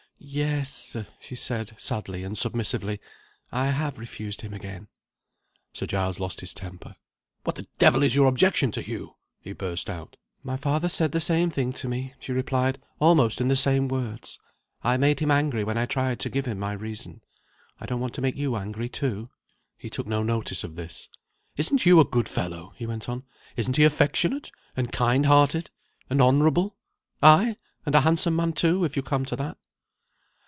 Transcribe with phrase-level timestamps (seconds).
[0.23, 3.01] "Yes," she said, sadly and submissively;
[3.51, 4.87] "I have refused him again."
[5.73, 6.95] Sir Giles lost his temper.
[7.43, 10.17] "What the devil is your objection to Hugh?" he burst out.
[10.43, 14.37] "My father said the same thing to me," she replied, "almost in the same words.
[14.83, 17.21] I made him angry when I tried to give my reason.
[17.79, 19.31] I don't want to make you angry, too."
[19.75, 21.09] He took no notice of this.
[21.57, 23.23] "Isn't Hugh a good fellow?" he went on.
[23.57, 24.51] "Isn't he affectionate?
[24.77, 25.71] and kindhearted?
[26.11, 26.75] and honourable?
[27.23, 27.55] aye,
[27.87, 29.57] and a handsome man too, if you come to that."